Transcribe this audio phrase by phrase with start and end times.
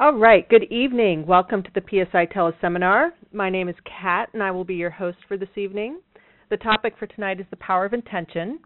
[0.00, 1.26] All right, good evening.
[1.26, 3.10] Welcome to the PSI teleseminar.
[3.34, 6.00] My name is Kat and I will be your host for this evening.
[6.48, 8.60] The topic for tonight is the power of intention.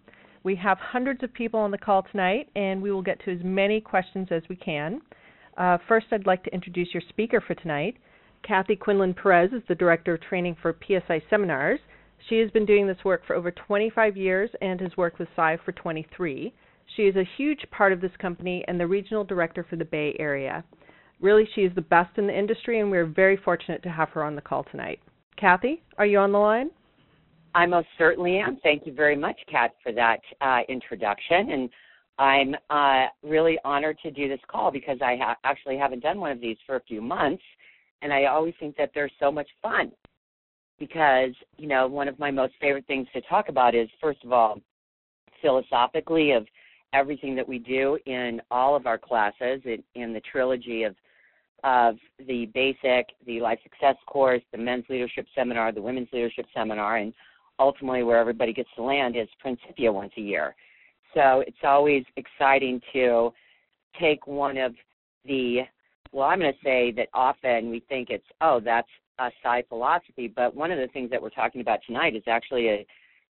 [0.45, 3.41] We have hundreds of people on the call tonight and we will get to as
[3.43, 5.03] many questions as we can.
[5.59, 7.97] Uh, first, I'd like to introduce your speaker for tonight.
[8.45, 11.81] Kathy Quinlan Perez is the Director of Training for PSI Seminars.
[12.29, 15.59] She has been doing this work for over 25 years and has worked with PSI
[15.65, 16.55] for 23.
[16.95, 20.15] She is a huge part of this company and the Regional Director for the Bay
[20.21, 20.63] Area.
[21.25, 24.23] Really, she is the best in the industry, and we're very fortunate to have her
[24.23, 25.01] on the call tonight.
[25.39, 26.69] Kathy, are you on the line?
[27.55, 28.59] I most certainly am.
[28.63, 31.51] Thank you very much, Kat, for that uh, introduction.
[31.53, 31.71] And
[32.19, 36.31] I'm uh, really honored to do this call because I ha- actually haven't done one
[36.31, 37.43] of these for a few months.
[38.03, 39.93] And I always think that they're so much fun
[40.79, 44.33] because, you know, one of my most favorite things to talk about is, first of
[44.35, 44.61] all,
[45.41, 46.47] philosophically of
[46.93, 50.95] everything that we do in all of our classes in, in the trilogy of
[51.65, 51.97] of
[52.29, 57.13] the basic, the life success course, the men's leadership seminar, the women's leadership seminar, and
[57.59, 60.55] ultimately where everybody gets to land is Principia once a year.
[61.15, 63.33] So it's always exciting to
[63.99, 64.75] take one of
[65.25, 65.61] the,
[66.13, 70.29] well, I'm going to say that often we think it's, oh, that's a psi philosophy,
[70.29, 72.87] but one of the things that we're talking about tonight is actually a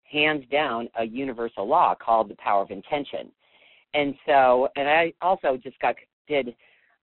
[0.04, 3.30] hands down a universal law called the power of intention.
[3.94, 5.94] And so, and I also just got
[6.26, 6.54] did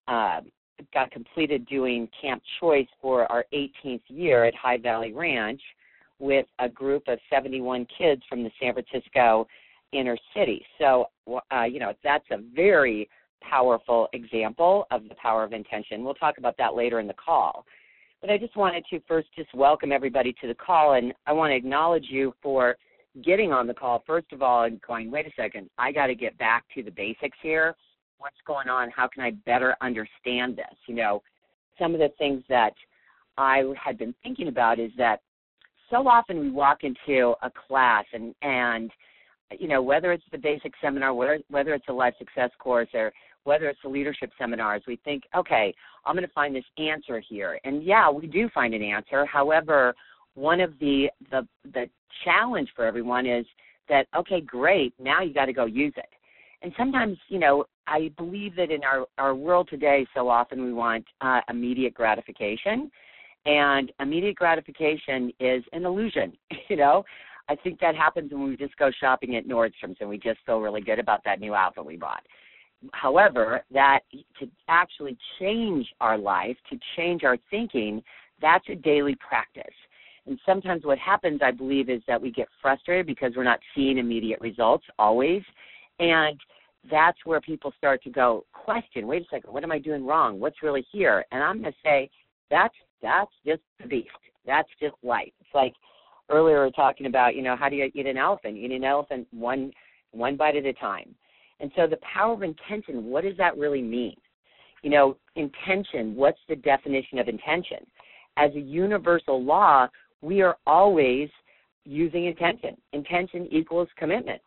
[0.07, 0.41] uh,
[0.93, 5.61] got completed doing Camp Choice for our 18th year at High Valley Ranch
[6.19, 9.47] with a group of 71 kids from the San Francisco
[9.91, 10.65] inner city.
[10.79, 11.05] So,
[11.51, 13.09] uh, you know, that's a very
[13.41, 16.03] powerful example of the power of intention.
[16.03, 17.65] We'll talk about that later in the call.
[18.21, 21.51] But I just wanted to first just welcome everybody to the call, and I want
[21.51, 22.75] to acknowledge you for
[23.23, 26.15] getting on the call, first of all, and going, wait a second, I got to
[26.15, 27.75] get back to the basics here
[28.17, 28.89] what's going on?
[28.89, 30.75] How can I better understand this?
[30.87, 31.21] You know,
[31.79, 32.73] some of the things that
[33.37, 35.21] I had been thinking about is that
[35.89, 38.91] so often we walk into a class and and
[39.59, 43.11] you know whether it's the basic seminar whether whether it's a life success course or
[43.43, 45.73] whether it's the leadership seminars we think okay
[46.05, 49.93] i'm going to find this answer here and yeah we do find an answer however
[50.33, 51.87] one of the the the
[52.23, 53.45] challenge for everyone is
[53.87, 56.09] that okay great now you got to go use it
[56.63, 60.73] and sometimes you know i believe that in our our world today so often we
[60.73, 62.91] want uh, immediate gratification.
[63.47, 66.33] And immediate gratification is an illusion
[66.69, 67.03] you know?
[67.47, 70.59] I think that happens when we just go shopping at nordstrom's and we just feel
[70.59, 72.23] really good about that new outfit we bought.
[72.93, 73.99] However that
[74.39, 78.03] to actually change our life to change our thinking
[78.41, 79.63] that's a daily practice.
[80.27, 83.99] And sometimes what happens i believe is that we get frustrated because we're not seeing
[83.99, 85.43] immediate results always.
[85.99, 86.39] And
[86.89, 90.39] that's where people start to go question wait a second what am i doing wrong?
[90.39, 91.25] What's really here?
[91.31, 92.09] And i'm going to say
[92.49, 94.09] that's that's just the beast.
[94.45, 95.31] That's just life.
[95.39, 95.73] It's like
[96.29, 98.57] earlier we were talking about you know how do you eat an elephant?
[98.57, 99.71] You eat an elephant one
[100.11, 101.13] one bite at a time.
[101.59, 104.15] And so the power of intention what does that really mean?
[104.83, 107.79] You know intention what's the definition of intention?
[108.37, 109.87] As a universal law
[110.21, 111.29] we are always
[111.85, 112.77] using intention.
[112.93, 114.41] Intention equals commitment.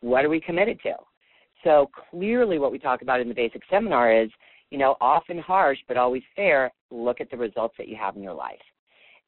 [0.00, 0.94] What are we committed to?
[1.64, 4.30] So clearly, what we talk about in the basic seminar is,
[4.70, 6.72] you know, often harsh but always fair.
[6.90, 8.60] Look at the results that you have in your life,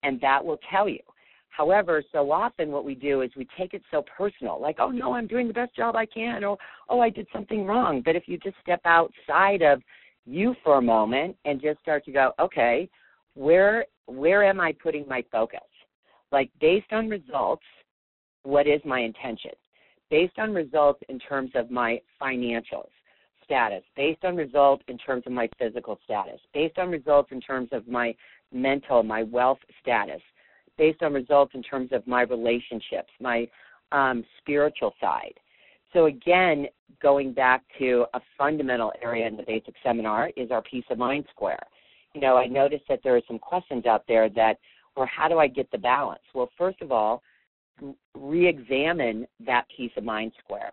[0.02, 1.00] and that will tell you.
[1.48, 5.12] However, so often what we do is we take it so personal, like, oh no,
[5.12, 6.56] I'm doing the best job I can, or
[6.88, 8.00] oh, I did something wrong.
[8.02, 9.82] But if you just step outside of
[10.24, 12.88] you for a moment and just start to go, okay,
[13.34, 15.60] where where am I putting my focus?
[16.30, 17.64] Like based on results,
[18.44, 19.52] what is my intention?
[20.12, 22.90] Based on results in terms of my financials
[23.46, 27.70] status, based on results in terms of my physical status, based on results in terms
[27.72, 28.14] of my
[28.52, 30.20] mental, my wealth status,
[30.76, 33.48] based on results in terms of my relationships, my
[33.90, 35.32] um, spiritual side.
[35.94, 36.66] So again,
[37.02, 41.24] going back to a fundamental area in the basic seminar is our peace of mind
[41.30, 41.62] square.
[42.14, 44.58] You know, I noticed that there are some questions out there that,
[44.94, 46.22] or how do I get the balance?
[46.34, 47.22] Well, first of all,
[48.14, 50.72] re-examine that peace of mind square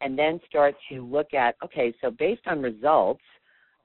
[0.00, 3.22] and then start to look at okay so based on results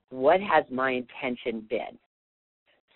[0.10, 1.98] what has my intention been?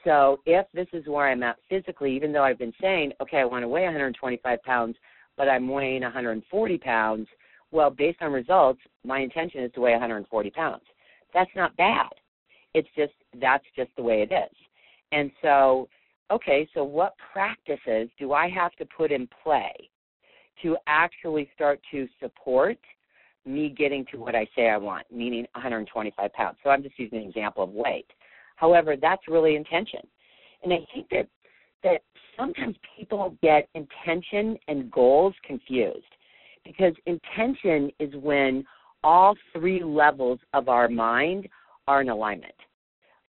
[0.03, 3.45] So if this is where i'm at physically even though i've been saying okay i
[3.45, 4.95] want to weigh 125 pounds
[5.35, 7.27] but i'm weighing 140 pounds
[7.71, 10.83] well based on results my intention is to weigh 140 pounds.
[11.33, 12.09] That's not bad.
[12.73, 14.55] It's just that's just the way it is.
[15.11, 15.87] And so
[16.31, 19.73] okay, so what practices do I have to put in play
[20.63, 22.77] to actually start to support
[23.45, 26.57] me getting to what I say I want, meaning 125 pounds?
[26.63, 28.07] So I'm just using an example of weight.
[28.55, 30.01] However, that's really intention.
[30.63, 31.27] And I think that
[31.83, 32.01] that
[32.35, 36.05] sometimes people get intention and goals confused
[36.65, 38.65] because intention is when
[39.03, 41.47] all three levels of our mind
[41.87, 42.53] are in alignment.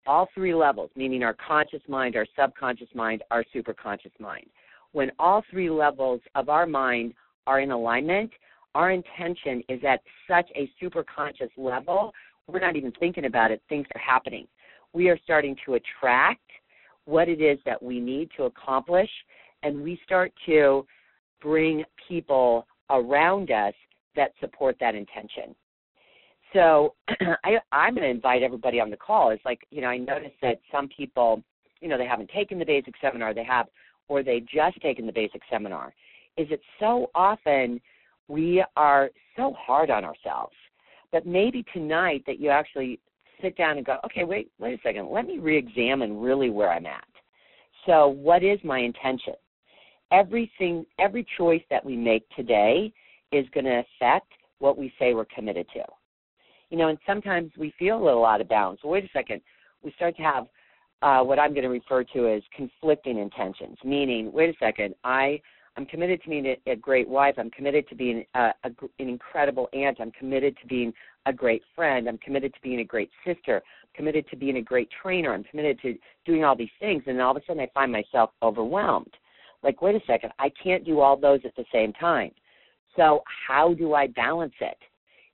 [0.06, 4.46] All three levels, meaning our conscious mind, our subconscious mind, our superconscious mind.
[4.92, 7.14] When all three levels of our mind
[7.46, 8.30] are in alignment,
[8.74, 12.12] our intention is at such a superconscious level,
[12.46, 14.46] we're not even thinking about it, things are happening.
[14.92, 16.40] We are starting to attract
[17.04, 19.10] what it is that we need to accomplish,
[19.62, 20.86] and we start to
[21.40, 23.74] bring people around us
[24.14, 25.54] that support that intention.
[26.52, 26.94] So
[27.44, 29.30] I, I'm going to invite everybody on the call.
[29.30, 31.42] It's like, you know, I noticed that some people,
[31.80, 33.66] you know, they haven't taken the basic seminar, they have,
[34.08, 35.94] or they just taken the basic seminar.
[36.36, 37.80] Is it so often
[38.28, 40.54] we are so hard on ourselves?
[41.12, 43.00] But maybe tonight that you actually
[43.42, 46.86] sit down and go, okay, wait, wait a second, let me re-examine really where I'm
[46.86, 47.04] at.
[47.86, 49.34] So, what is my intention?
[50.10, 52.92] Everything, every choice that we make today
[53.32, 55.82] is going to affect what we say we're committed to.
[56.70, 58.80] You know, and sometimes we feel a little out of bounds.
[58.82, 59.40] wait a second,
[59.82, 60.46] we start to have
[61.02, 65.40] uh, what I'm going to refer to as conflicting intentions, meaning, wait a second, I
[65.76, 67.34] I'm committed to being a, a great wife.
[67.38, 69.98] I'm committed to being a, a, an incredible aunt.
[70.00, 70.92] I'm committed to being
[71.26, 72.08] a great friend.
[72.08, 73.56] I'm committed to being a great sister.
[73.56, 75.34] I'm committed to being a great trainer.
[75.34, 77.02] I'm committed to doing all these things.
[77.06, 79.12] And all of a sudden, I find myself overwhelmed.
[79.62, 82.30] Like, wait a second, I can't do all those at the same time.
[82.94, 84.78] So, how do I balance it?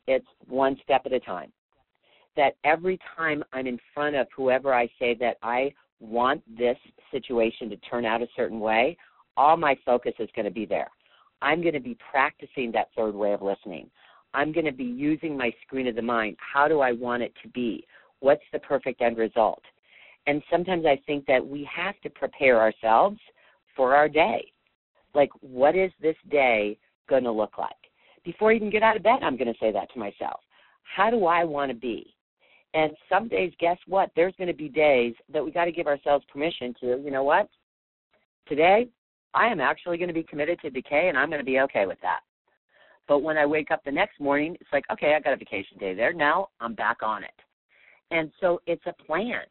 [0.07, 1.53] It's one step at a time.
[2.37, 6.77] That every time I'm in front of whoever I say that I want this
[7.11, 8.97] situation to turn out a certain way,
[9.37, 10.91] all my focus is going to be there.
[11.41, 13.91] I'm going to be practicing that third way of listening.
[14.35, 16.37] I'm going to be using my screen of the mind.
[16.39, 17.87] How do I want it to be?
[18.21, 19.63] What's the perfect end result?
[20.27, 23.19] And sometimes I think that we have to prepare ourselves
[23.77, 24.53] for our day.
[25.15, 26.79] Like, what is this day
[27.09, 27.71] going to look like?
[28.25, 30.41] Before I even get out of bed, I'm going to say that to myself.
[30.83, 32.15] How do I want to be?
[32.75, 34.11] And some days, guess what?
[34.17, 37.25] There's going to be days that we got to give ourselves permission to, you know
[37.25, 37.49] what?
[38.49, 38.89] Today,
[39.35, 41.87] I am actually going to be committed to decay and I'm going to be okay
[41.87, 42.21] with that.
[43.09, 45.77] But when I wake up the next morning, it's like, okay, I got a vacation
[45.79, 46.13] day there.
[46.13, 47.31] Now I'm back on it.
[48.11, 49.43] And so it's a plan.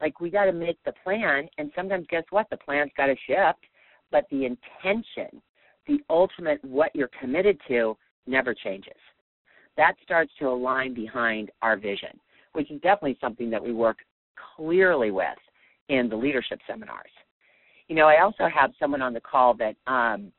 [0.00, 1.48] Like we got to make the plan.
[1.58, 2.46] And sometimes, guess what?
[2.50, 3.64] The plan's got to shift.
[4.10, 5.42] But the intention,
[5.86, 7.96] the ultimate what you're committed to,
[8.26, 8.92] never changes.
[9.76, 12.18] That starts to align behind our vision,
[12.52, 13.98] which is definitely something that we work
[14.56, 15.38] clearly with
[15.88, 17.10] in the leadership seminars
[17.88, 20.32] you know, I also have someone on the call that, um,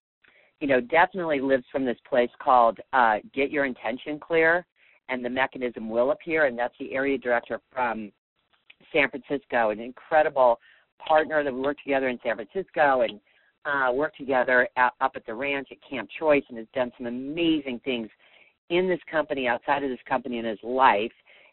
[0.60, 4.66] you know, definitely lives from this place called uh, Get Your Intention Clear,
[5.10, 8.12] and the mechanism will appear, and that's the area director from
[8.92, 10.60] San Francisco, an incredible
[11.06, 13.20] partner that we work together in San Francisco and
[13.68, 17.08] uh, worked together at, up at the ranch at Camp Choice, and has done some
[17.08, 18.10] amazing things
[18.70, 21.12] in this company, outside of this company, in his life.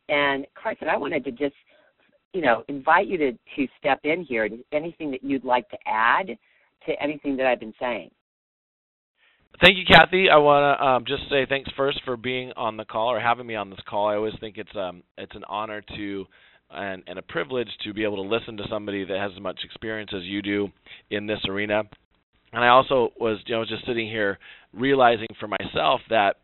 [0.09, 1.55] And Carson, I wanted to just
[2.35, 4.49] you know, invite you to, to step in here.
[4.73, 6.27] Anything that you'd like to add
[6.87, 8.11] to anything that I've been saying?
[9.63, 10.29] Thank you, Kathy.
[10.29, 13.47] I want to um, just say thanks first for being on the call or having
[13.47, 14.09] me on this call.
[14.09, 16.27] I always think it's um, it's an honor to
[16.71, 19.61] and, and a privilege to be able to listen to somebody that has as much
[19.65, 20.69] experience as you do
[21.11, 21.85] in this arena.
[22.55, 24.39] And I also was you know just sitting here
[24.73, 26.37] realizing for myself that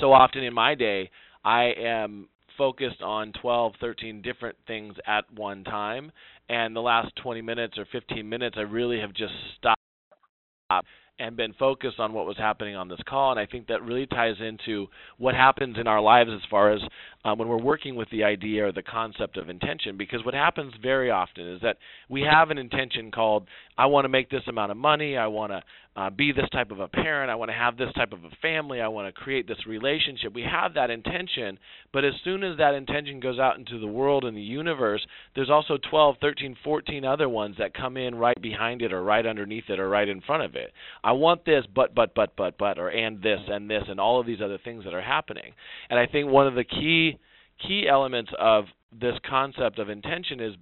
[0.00, 1.10] so often in my day
[1.44, 6.10] I am focused on 12, 13 different things at one time.
[6.48, 10.86] And the last 20 minutes or 15 minutes, I really have just stopped
[11.18, 13.30] and been focused on what was happening on this call.
[13.30, 14.86] And I think that really ties into
[15.18, 16.80] what happens in our lives as far as
[17.26, 19.96] um, when we're working with the idea or the concept of intention.
[19.96, 21.76] Because what happens very often is that
[22.08, 25.50] we have an intention called, I want to make this amount of money, I want
[25.50, 25.62] to
[25.96, 28.30] uh, be this type of a parent, I want to have this type of a
[28.42, 30.34] family, I want to create this relationship.
[30.34, 31.58] We have that intention,
[31.92, 35.04] but as soon as that intention goes out into the world and the universe,
[35.34, 39.26] there's also 12, 13, 14 other ones that come in right behind it or right
[39.26, 40.70] underneath it or right in front of it.
[41.02, 44.20] I want this, but, but, but, but, but, or and this and this and all
[44.20, 45.54] of these other things that are happening.
[45.88, 47.15] And I think one of the key
[47.64, 50.54] key elements of this concept of intention is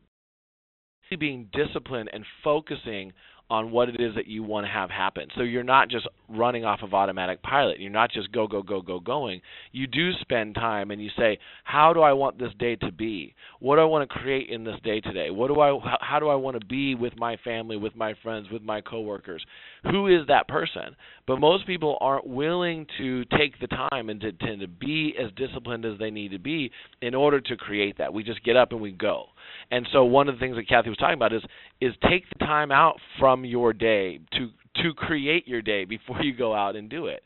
[1.19, 3.13] being disciplined and focusing
[3.51, 5.29] on what it is that you want to have happen.
[5.37, 7.79] So you're not just running off of automatic pilot.
[7.79, 9.43] You're not just go go go go going.
[9.71, 13.35] You do spend time and you say, how do I want this day to be?
[13.61, 15.31] What do I want to create in this day today?
[15.31, 18.49] What do I how do I want to be with my family, with my friends,
[18.51, 19.45] with my coworkers?
[19.91, 20.97] Who is that person?
[21.27, 25.31] But most people aren't willing to take the time and to, to, to be as
[25.37, 26.71] disciplined as they need to be
[27.03, 28.13] in order to create that.
[28.13, 29.27] We just get up and we go.
[29.71, 31.43] And so one of the things that Kathy was talking about is
[31.81, 34.51] is take the time out from your day to
[34.83, 37.23] to create your day before you go out and do it.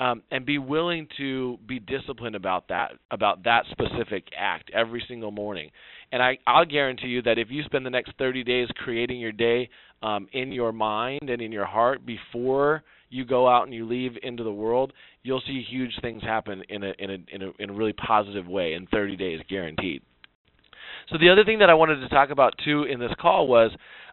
[0.00, 5.30] Um, and be willing to be disciplined about that about that specific act every single
[5.30, 5.70] morning.
[6.12, 9.32] And I, I'll guarantee you that if you spend the next 30 days creating your
[9.32, 9.70] day
[10.02, 14.12] um, in your mind and in your heart before you go out and you leave
[14.22, 14.92] into the world,
[15.22, 18.46] you'll see huge things happen in a in a in a, in a really positive
[18.46, 20.02] way in 30 days, guaranteed.
[21.08, 23.70] So the other thing that I wanted to talk about too in this call was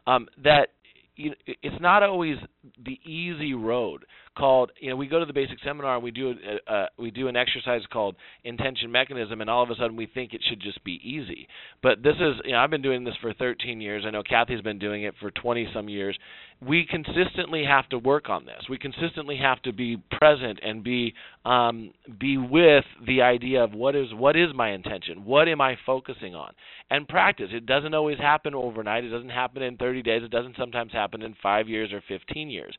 [0.08, 0.70] um, that
[1.16, 2.38] you it's not always
[2.84, 4.06] the easy road
[4.40, 7.12] called you know we go to the basic seminar and we do a, a, we
[7.12, 10.62] do an exercise called intention mechanism and all of a sudden we think it should
[10.62, 11.48] just be easy.
[11.84, 14.04] But this is you know I've been doing this for 13 years.
[14.08, 16.18] I know Kathy's been doing it for 20 some years.
[16.66, 18.64] We consistently have to work on this.
[18.70, 21.14] We consistently have to be present and be
[21.46, 25.26] um, be with the idea of what is what is my intention?
[25.26, 26.54] What am I focusing on?
[26.90, 27.50] And practice.
[27.52, 29.04] It doesn't always happen overnight.
[29.04, 30.24] It doesn't happen in 30 days.
[30.24, 32.76] It doesn't sometimes happen in 5 years or 15 years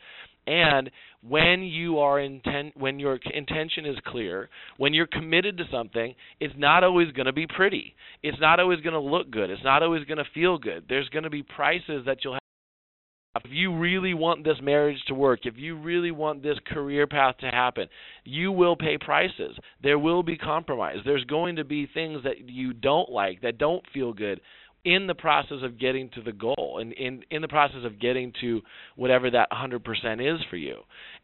[0.50, 0.90] and
[1.22, 6.54] when you are intent, when your intention is clear, when you're committed to something, it's
[6.56, 7.94] not always going to be pretty.
[8.24, 9.48] It's not always going to look good.
[9.48, 10.86] It's not always going to feel good.
[10.88, 12.40] There's going to be prices that you'll have.
[13.44, 17.36] If you really want this marriage to work, if you really want this career path
[17.38, 17.86] to happen,
[18.24, 19.56] you will pay prices.
[19.84, 20.96] There will be compromise.
[21.04, 24.40] There's going to be things that you don't like, that don't feel good
[24.84, 28.32] in the process of getting to the goal and in in the process of getting
[28.40, 28.62] to
[28.96, 29.80] whatever that 100%
[30.34, 30.76] is for you.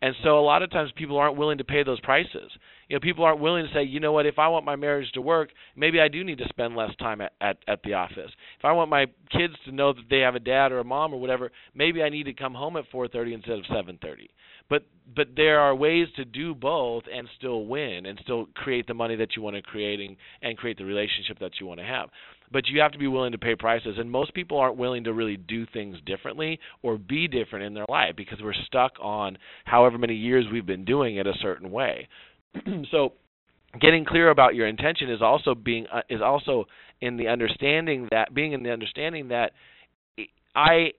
[0.02, 2.50] And so a lot of times people aren't willing to pay those prices.
[2.88, 5.10] You know, people aren't willing to say, "You know what, if I want my marriage
[5.12, 8.30] to work, maybe I do need to spend less time at at, at the office.
[8.58, 11.14] If I want my kids to know that they have a dad or a mom
[11.14, 14.28] or whatever, maybe I need to come home at 4:30 instead of 7:30."
[14.68, 14.82] But
[15.14, 19.16] but there are ways to do both and still win and still create the money
[19.16, 22.08] that you want to create and, and create the relationship that you want to have
[22.52, 25.12] but you have to be willing to pay prices and most people aren't willing to
[25.12, 29.96] really do things differently or be different in their life because we're stuck on however
[29.96, 32.08] many years we've been doing it a certain way
[32.90, 33.12] so
[33.80, 36.64] getting clear about your intention is also being uh, is also
[37.00, 39.52] in the understanding that being in the understanding that
[40.54, 40.92] I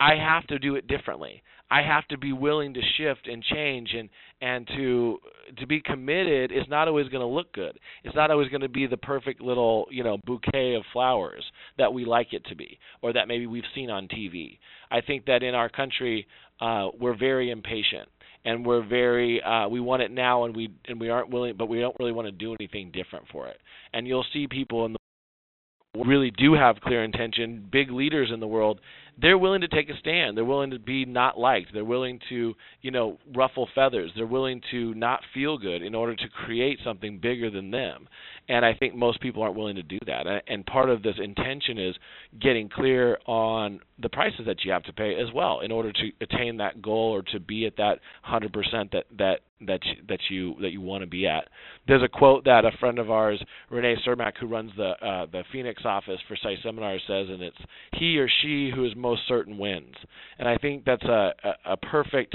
[0.00, 1.42] I have to do it differently.
[1.72, 4.10] I have to be willing to shift and change and
[4.42, 5.18] and to
[5.58, 7.78] to be committed is not always going to look good.
[8.04, 11.42] It's not always going to be the perfect little, you know, bouquet of flowers
[11.78, 14.58] that we like it to be or that maybe we've seen on TV.
[14.90, 16.26] I think that in our country
[16.60, 18.06] uh we're very impatient
[18.44, 21.70] and we're very uh we want it now and we and we aren't willing but
[21.70, 23.56] we don't really want to do anything different for it.
[23.94, 24.98] And you'll see people in the
[26.06, 28.80] really do have clear intention, big leaders in the world,
[29.20, 30.36] they're willing to take a stand.
[30.36, 31.68] They're willing to be not liked.
[31.72, 34.10] They're willing to, you know, ruffle feathers.
[34.16, 38.08] They're willing to not feel good in order to create something bigger than them.
[38.48, 40.24] And I think most people aren't willing to do that.
[40.48, 41.94] And part of this intention is
[42.40, 46.10] getting clear on the prices that you have to pay as well in order to
[46.20, 50.54] attain that goal or to be at that 100% that that that you, that you
[50.60, 51.48] that you want to be at.
[51.86, 55.44] There's a quote that a friend of ours, Renee Cermak, who runs the uh, the
[55.52, 57.56] Phoenix office for PSI Seminars, says, and it's
[57.94, 59.94] he or she who is most certain wins.
[60.38, 62.34] And I think that's a a, a perfect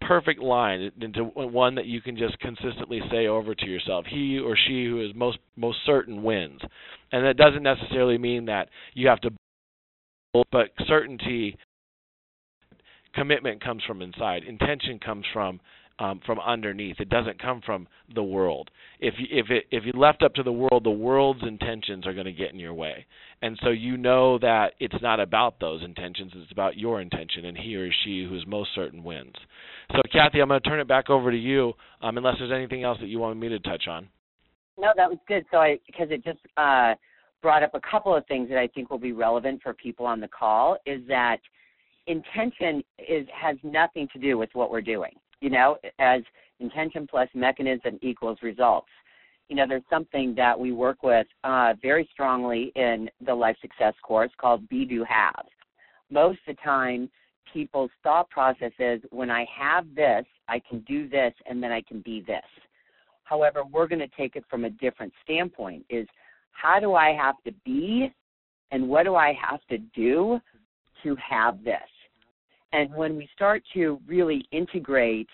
[0.00, 4.04] perfect line into one that you can just consistently say over to yourself.
[4.08, 6.60] He or she who is most most certain wins.
[7.12, 9.30] And that doesn't necessarily mean that you have to
[10.52, 11.56] but certainty
[13.14, 14.44] commitment comes from inside.
[14.44, 15.60] Intention comes from
[15.98, 16.96] um, from underneath.
[17.00, 18.70] It doesn't come from the world.
[19.00, 22.14] If you, if it if you left up to the world, the world's intentions are
[22.14, 23.06] going to get in your way,
[23.42, 26.32] and so you know that it's not about those intentions.
[26.34, 29.34] It's about your intention, and he or she who is most certain wins.
[29.92, 32.84] So, Kathy, I'm going to turn it back over to you, um, unless there's anything
[32.84, 34.08] else that you want me to touch on.
[34.78, 35.44] No, that was good.
[35.50, 36.94] So I because it just uh,
[37.42, 40.20] brought up a couple of things that I think will be relevant for people on
[40.20, 40.76] the call.
[40.86, 41.38] Is that
[42.06, 46.22] intention is has nothing to do with what we're doing you know, as
[46.60, 48.88] intention plus mechanism equals results.
[49.48, 53.94] You know, there's something that we work with uh, very strongly in the Life Success
[54.02, 55.46] course called Be Do Have.
[56.10, 57.08] Most of the time,
[57.52, 61.82] people's thought process is when I have this, I can do this, and then I
[61.82, 62.44] can be this.
[63.24, 66.06] However, we're going to take it from a different standpoint is
[66.52, 68.12] how do I have to be
[68.70, 70.40] and what do I have to do
[71.02, 71.76] to have this?
[72.72, 75.28] And when we start to really integrate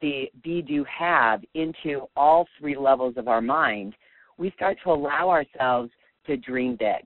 [0.00, 3.94] the be, do, have into all three levels of our mind,
[4.38, 5.90] we start to allow ourselves
[6.26, 7.02] to dream big.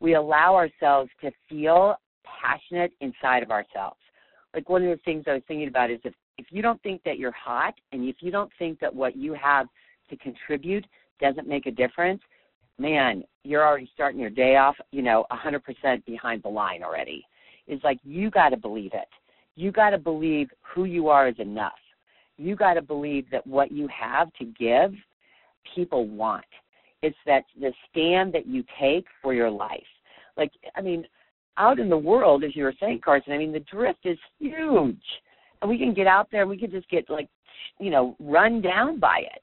[0.00, 3.98] We allow ourselves to feel passionate inside of ourselves.
[4.54, 7.02] Like one of the things I was thinking about is if, if you don't think
[7.04, 9.66] that you're hot and if you don't think that what you have
[10.10, 10.86] to contribute
[11.20, 12.22] doesn't make a difference,
[12.78, 17.24] man, you're already starting your day off, you know, 100% behind the line already.
[17.66, 19.08] Is like you got to believe it.
[19.56, 21.72] You got to believe who you are is enough.
[22.36, 24.92] You got to believe that what you have to give,
[25.74, 26.44] people want.
[27.02, 29.82] It's that the stand that you take for your life.
[30.36, 31.06] Like, I mean,
[31.56, 35.02] out in the world, as you were saying, Carson, I mean, the drift is huge.
[35.62, 37.28] And we can get out there and we can just get, like,
[37.78, 39.42] you know, run down by it.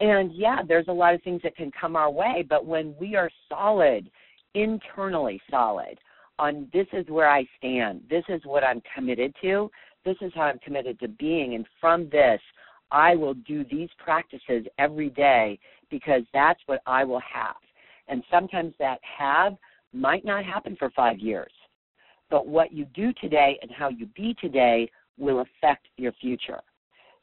[0.00, 3.16] And yeah, there's a lot of things that can come our way, but when we
[3.16, 4.10] are solid,
[4.54, 5.98] internally solid,
[6.40, 9.70] on this is where I stand, this is what I'm committed to,
[10.04, 12.40] this is how I'm committed to being, and from this,
[12.90, 15.58] I will do these practices every day
[15.90, 17.56] because that's what I will have.
[18.08, 19.54] And sometimes that have
[19.92, 21.52] might not happen for five years.
[22.30, 26.60] But what you do today and how you be today will affect your future.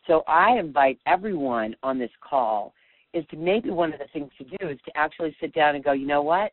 [0.06, 2.74] So I invite everyone on this call
[3.14, 5.84] is to maybe one of the things to do is to actually sit down and
[5.84, 6.52] go, you know what?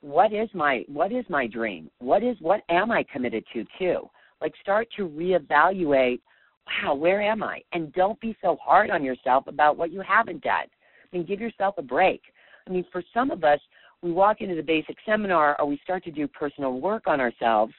[0.00, 1.90] What is my what is my dream?
[1.98, 4.08] What is what am I committed to too?
[4.40, 6.20] Like start to reevaluate,
[6.66, 7.60] wow, where am I?
[7.72, 10.66] And don't be so hard on yourself about what you haven't done.
[10.66, 12.22] I mean, give yourself a break.
[12.66, 13.58] I mean, for some of us,
[14.02, 17.72] we walk into the basic seminar or we start to do personal work on ourselves,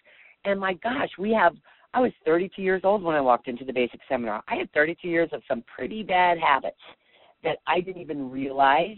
[0.43, 1.55] and my gosh, we have
[1.93, 4.43] I was 32 years old when I walked into the basic seminar.
[4.47, 6.77] I had 32 years of some pretty bad habits
[7.43, 8.97] that I didn't even realize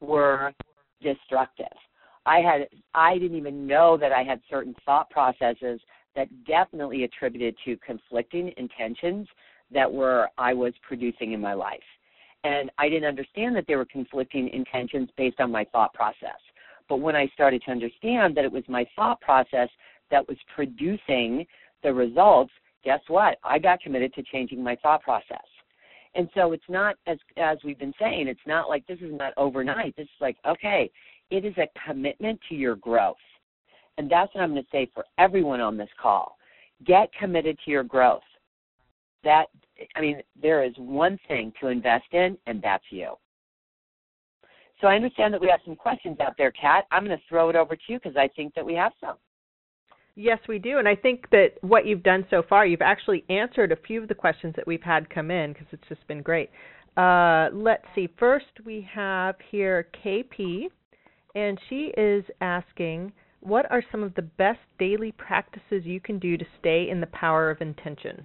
[0.00, 0.52] were
[1.02, 1.66] destructive.
[2.26, 5.80] I had I didn't even know that I had certain thought processes
[6.16, 9.28] that definitely attributed to conflicting intentions
[9.72, 11.80] that were I was producing in my life.
[12.44, 16.38] And I didn't understand that they were conflicting intentions based on my thought process.
[16.88, 19.68] But when I started to understand that it was my thought process
[20.10, 21.46] that was producing
[21.82, 22.52] the results,
[22.84, 23.38] guess what?
[23.44, 25.38] I got committed to changing my thought process.
[26.14, 29.32] And so it's not as as we've been saying, it's not like this is not
[29.36, 29.94] overnight.
[29.96, 30.90] This is like, okay,
[31.30, 33.16] it is a commitment to your growth.
[33.98, 36.36] And that's what I'm going to say for everyone on this call.
[36.86, 38.22] Get committed to your growth.
[39.22, 39.46] That
[39.96, 43.14] I mean, there is one thing to invest in, and that's you.
[44.80, 46.84] So I understand that we have some questions out there, Kat.
[46.90, 49.16] I'm going to throw it over to you because I think that we have some.
[50.16, 50.78] Yes, we do.
[50.78, 54.08] And I think that what you've done so far, you've actually answered a few of
[54.08, 56.50] the questions that we've had come in because it's just been great.
[56.96, 58.08] Uh, let's see.
[58.18, 60.66] First, we have here KP,
[61.34, 66.36] and she is asking what are some of the best daily practices you can do
[66.36, 68.24] to stay in the power of intention?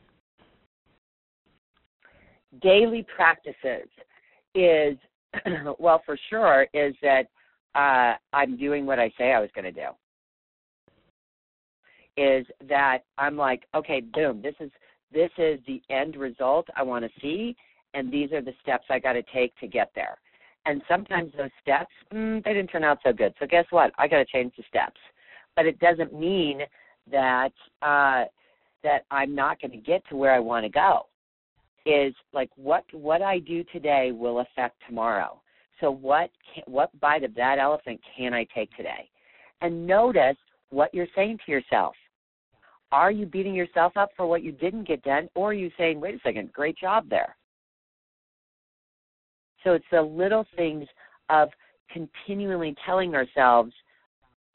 [2.61, 3.89] Daily practices
[4.53, 4.97] is,
[5.79, 7.27] well, for sure, is that
[7.75, 9.87] uh, I'm doing what I say I was going to do
[12.17, 14.71] is that I'm like, okay, boom, this is
[15.11, 17.55] this is the end result I want to see,
[17.93, 20.17] and these are the steps I got to take to get there.
[20.65, 23.33] And sometimes those steps mm, they didn't turn out so good.
[23.39, 23.91] So guess what?
[23.97, 24.99] I got to change the steps.
[25.55, 26.61] But it doesn't mean
[27.11, 28.25] that uh,
[28.83, 31.07] that I'm not going to get to where I want to go.
[31.85, 35.41] Is like what what I do today will affect tomorrow.
[35.81, 39.09] So what can, what bite of that elephant can I take today?
[39.61, 40.37] And notice
[40.69, 41.95] what you're saying to yourself.
[42.91, 45.99] Are you beating yourself up for what you didn't get done, or are you saying,
[45.99, 47.35] wait a second, great job there?
[49.65, 50.87] So it's the little things
[51.29, 51.49] of
[51.91, 53.73] continually telling ourselves,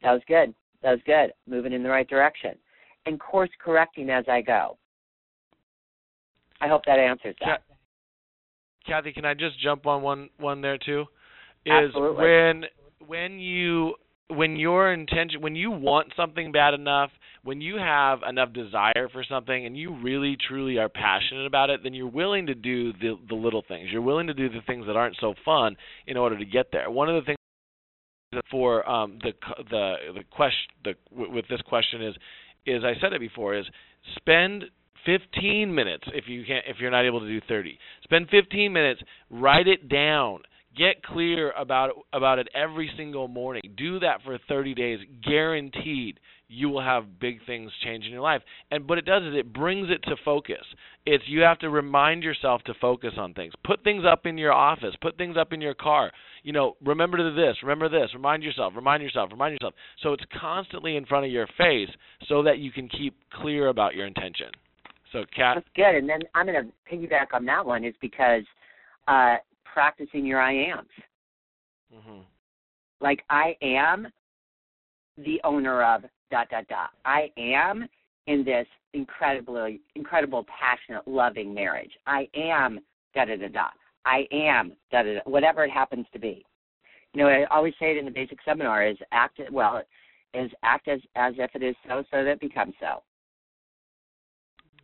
[0.03, 2.53] that was good, that was good, moving in the right direction,
[3.05, 4.79] and course correcting as I go.
[6.61, 7.65] I hope that answers that.
[8.87, 11.05] Kathy, can I just jump on one one there too?
[11.67, 12.25] Is Absolutely.
[12.25, 12.65] when
[13.07, 13.95] when you
[14.31, 17.11] when your intention when you want something bad enough
[17.43, 21.81] when you have enough desire for something and you really truly are passionate about it
[21.83, 23.89] then you're willing to do the the little things.
[23.91, 26.91] You're willing to do the things that aren't so fun in order to get there.
[26.91, 27.37] One of the things
[28.51, 29.33] for um, the
[29.71, 32.15] the the question the with this question is
[32.67, 33.67] is I said it before is
[34.17, 34.65] spend
[35.07, 39.01] 15 minutes if you can't if you're not able to do 30 spend 15 minutes
[39.31, 40.41] write it down
[40.81, 43.61] Get clear about about it every single morning.
[43.77, 44.99] Do that for 30 days.
[45.23, 48.41] Guaranteed you will have big things change in your life.
[48.71, 50.65] And what it does is it brings it to focus.
[51.05, 53.53] It's you have to remind yourself to focus on things.
[53.63, 56.13] Put things up in your office, put things up in your car.
[56.45, 59.75] You know, remember this, remember this, remind yourself, remind yourself, remind yourself.
[60.03, 61.91] So it's constantly in front of your face
[62.27, 64.49] so that you can keep clear about your intention.
[65.13, 65.95] So Kat That's good.
[65.95, 68.45] And then I'm gonna piggyback on that one is because
[69.09, 69.37] uh
[69.73, 70.89] practicing your I ams.
[71.95, 72.21] Mm-hmm.
[73.01, 74.09] Like I am
[75.17, 76.91] the owner of dot dot dot.
[77.05, 77.87] I am
[78.27, 81.91] in this incredibly incredible, passionate, loving marriage.
[82.07, 82.81] I am
[83.15, 83.67] da da da da.
[84.05, 85.21] I am da da da.
[85.25, 86.45] Whatever it happens to be.
[87.15, 89.83] you know, I always say it in the basic seminar is act well,
[90.35, 93.03] is act as as if it is so, so that it becomes so.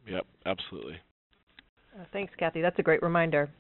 [0.09, 0.97] Yep, absolutely.
[1.95, 2.61] Uh, thanks, Kathy.
[2.61, 3.51] That's a great reminder.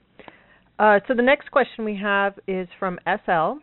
[0.78, 3.58] Uh, so the next question we have is from SL,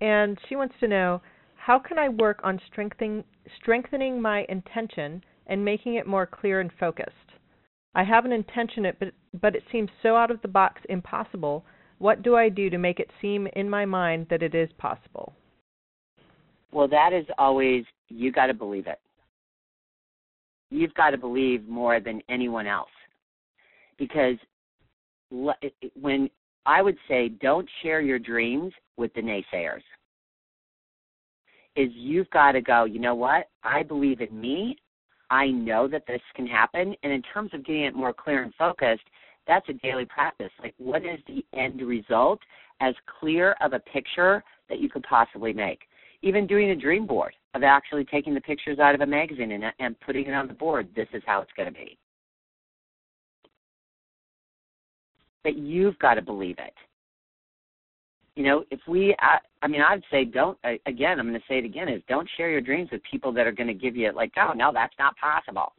[0.00, 1.20] and she wants to know
[1.56, 3.24] how can I work on strengthening
[3.60, 7.12] strengthening my intention and making it more clear and focused.
[7.94, 11.64] I have an intention, but but it seems so out of the box impossible.
[11.98, 15.32] What do I do to make it seem in my mind that it is possible?
[16.70, 19.00] Well, that is always you got to believe it.
[20.70, 22.90] You've got to believe more than anyone else
[23.98, 24.36] because
[25.30, 26.30] when
[26.68, 29.82] I would say don't share your dreams with the naysayers.
[31.76, 33.48] Is you've got to go, you know what?
[33.64, 34.76] I believe in me.
[35.30, 36.94] I know that this can happen.
[37.02, 39.04] And in terms of getting it more clear and focused,
[39.46, 40.50] that's a daily practice.
[40.62, 42.40] Like, what is the end result
[42.80, 45.80] as clear of a picture that you could possibly make?
[46.20, 49.64] Even doing a dream board of actually taking the pictures out of a magazine and,
[49.78, 50.88] and putting it on the board.
[50.94, 51.96] This is how it's going to be.
[55.44, 56.74] But you've got to believe it.
[58.36, 61.58] You know, if we, I, I mean, I'd say don't, again, I'm going to say
[61.58, 64.12] it again, is don't share your dreams with people that are going to give you,
[64.12, 65.72] like, oh, no, that's not possible.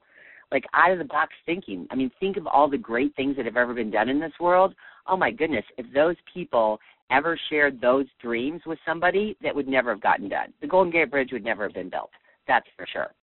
[0.52, 1.88] Like, out of the box thinking.
[1.90, 4.34] I mean, think of all the great things that have ever been done in this
[4.42, 4.74] world.
[5.08, 6.80] Oh, my goodness, if those people
[7.12, 10.54] ever shared those dreams with somebody, that would never have gotten done.
[10.60, 12.12] The Golden Gate Bridge would never have been built.
[12.48, 13.14] That's for sure.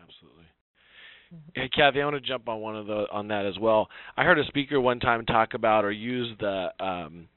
[0.00, 0.35] Absolutely.
[1.54, 3.88] Hey, Kathy, I want to jump on one of the on that as well.
[4.16, 7.28] I heard a speaker one time talk about or use the um,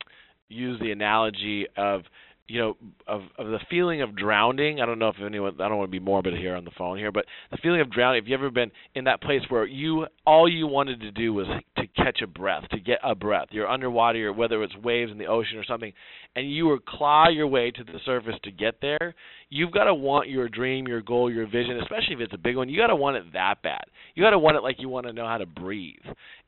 [0.49, 2.01] use the analogy of
[2.49, 4.81] you know of of the feeling of drowning.
[4.81, 6.97] I don't know if anyone I don't want to be morbid here on the phone
[6.97, 8.21] here, but the feeling of drowning.
[8.21, 11.47] Have you ever been in that place where you all you wanted to do was
[11.77, 13.47] to catch a breath, to get a breath?
[13.51, 15.93] You're underwater, or whether it's waves in the ocean or something,
[16.35, 19.13] and you were claw your way to the surface to get there.
[19.49, 22.57] You've got to want your dream, your goal, your vision, especially if it's a big
[22.57, 22.69] one.
[22.69, 23.83] You got to want it that bad.
[24.15, 25.95] You got to want it like you want to know how to breathe.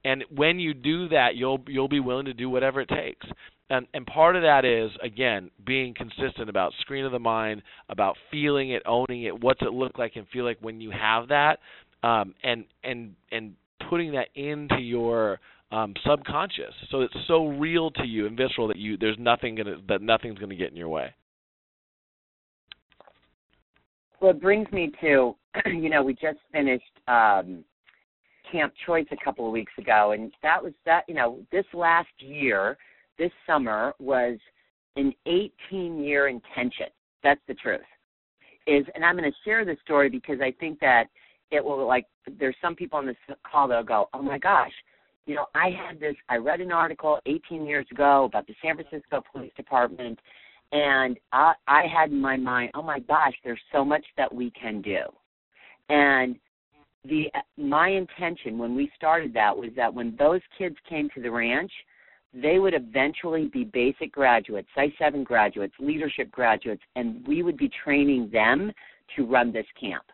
[0.04, 3.28] And when you do that, you'll you'll be willing to do whatever it takes
[3.72, 8.16] and and part of that is again being consistent about screen of the mind about
[8.30, 11.60] feeling it owning it what's it look like and feel like when you have that
[12.04, 13.54] um, and and and
[13.90, 15.40] putting that into your
[15.72, 16.74] um, subconscious.
[16.90, 20.38] So it's so real to you and visceral that you there's nothing gonna that nothing's
[20.38, 21.14] gonna get in your way.
[24.20, 27.64] Well it brings me to you know we just finished um,
[28.52, 32.10] camp choice a couple of weeks ago and that was that you know this last
[32.20, 32.78] year
[33.22, 34.40] this summer was
[34.96, 36.88] an 18 year intention.
[37.24, 37.82] That's the truth.
[38.66, 41.06] Is and I'm going to share this story because I think that
[41.52, 42.08] it will like
[42.40, 43.16] there's some people on this
[43.50, 44.72] call that'll go, oh my gosh,
[45.28, 46.16] you know I had this.
[46.30, 50.18] I read an article 18 years ago about the San Francisco Police Department,
[50.72, 54.52] and I, I had in my mind, oh my gosh, there's so much that we
[54.52, 55.02] can do,
[55.90, 56.38] and
[57.06, 57.26] the
[57.58, 61.72] my intention when we started that was that when those kids came to the ranch
[62.34, 67.70] they would eventually be basic graduates, PSI 7 graduates, leadership graduates, and we would be
[67.84, 68.72] training them
[69.16, 70.06] to run this camp.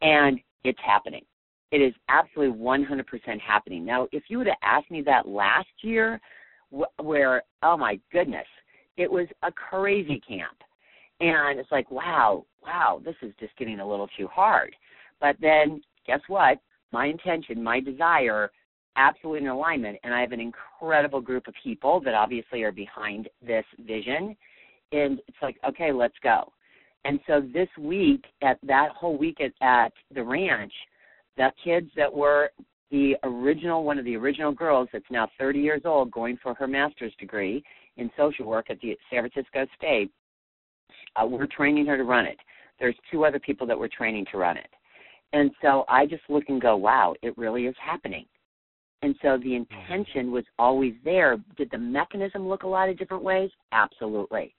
[0.00, 1.24] And it's happening.
[1.70, 3.84] It is absolutely 100% happening.
[3.84, 6.20] Now, if you would have asked me that last year,
[6.98, 8.46] where, oh my goodness,
[8.96, 10.56] it was a crazy camp.
[11.20, 14.74] And it's like, wow, wow, this is just getting a little too hard.
[15.20, 16.58] But then, guess what?
[16.92, 18.50] My intention, my desire
[18.96, 19.98] absolutely in alignment.
[20.04, 24.36] And I have an incredible group of people that obviously are behind this vision.
[24.92, 26.52] And it's like okay let's go.
[27.04, 30.72] And so this week at that whole week at, at the ranch
[31.36, 32.50] the kids that were
[32.90, 36.66] the original one of the original girls that's now 30 years old going for her
[36.66, 37.62] master's degree
[37.96, 40.10] in social work at the San Francisco State
[41.16, 42.38] uh, we're training her to run it.
[42.78, 44.68] There's two other people that we're training to run it.
[45.32, 48.26] And so I just look and go wow it really is happening
[49.02, 49.92] and so the mm-hmm.
[49.92, 51.36] intention was always there.
[51.56, 53.50] Did the mechanism look a lot of different ways?
[53.72, 54.54] Absolutely.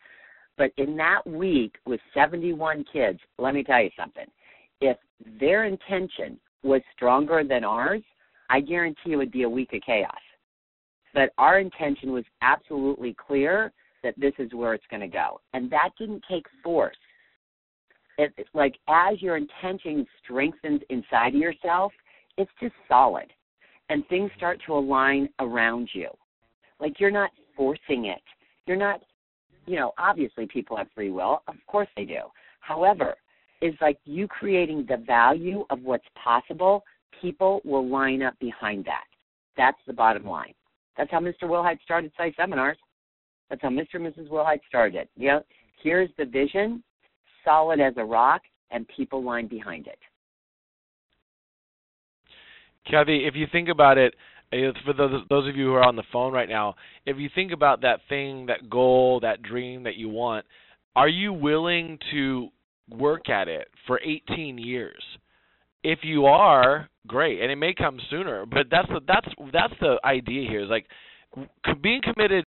[0.57, 4.25] But in that week with 71 kids, let me tell you something.
[4.81, 4.97] If
[5.39, 8.01] their intention was stronger than ours,
[8.49, 10.11] I guarantee it would be a week of chaos.
[11.13, 13.71] But our intention was absolutely clear
[14.03, 15.39] that this is where it's going to go.
[15.53, 16.97] And that didn't take force.
[18.17, 21.93] It's like as your intention strengthens inside of yourself,
[22.37, 23.31] it's just solid
[23.89, 26.09] and things start to align around you.
[26.79, 28.21] Like you're not forcing it.
[28.65, 29.01] You're not,
[29.65, 31.43] you know, obviously people have free will.
[31.47, 32.19] Of course they do.
[32.61, 33.15] However,
[33.61, 36.83] is like you creating the value of what's possible,
[37.21, 39.05] people will line up behind that.
[39.55, 40.53] That's the bottom line.
[40.97, 41.43] That's how Mr.
[41.43, 42.77] Willhite started PSI Seminars.
[43.49, 43.95] That's how Mr.
[43.95, 44.29] and Mrs.
[44.29, 45.07] Willhite started.
[45.15, 45.41] You know,
[45.81, 46.83] here's the vision,
[47.45, 48.41] solid as a rock,
[48.71, 49.99] and people line behind it.
[52.89, 54.13] Kathy, if you think about it,
[54.53, 57.29] uh, for those those of you who are on the phone right now, if you
[57.33, 60.45] think about that thing, that goal, that dream that you want,
[60.95, 62.49] are you willing to
[62.89, 65.01] work at it for 18 years?
[65.83, 68.45] If you are, great, and it may come sooner.
[68.45, 70.63] But that's the that's that's the idea here.
[70.63, 70.87] Is like
[71.81, 72.45] being committed.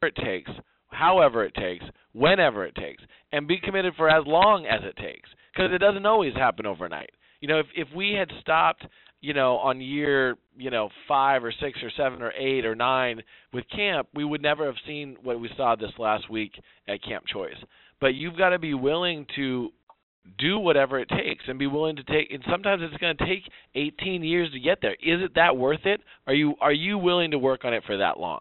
[0.00, 0.50] It takes,
[0.90, 5.28] however it takes, whenever it takes, and be committed for as long as it takes,
[5.52, 7.10] because it doesn't always happen overnight.
[7.40, 8.86] You know, if if we had stopped
[9.20, 13.22] you know, on year, you know, five or six or seven or eight or nine
[13.52, 16.52] with camp, we would never have seen what we saw this last week
[16.86, 17.56] at Camp Choice.
[18.00, 19.70] But you've got to be willing to
[20.38, 23.50] do whatever it takes and be willing to take and sometimes it's going to take
[23.74, 24.92] 18 years to get there.
[24.92, 26.00] Is it that worth it?
[26.26, 28.40] Are you are you willing to work on it for that long?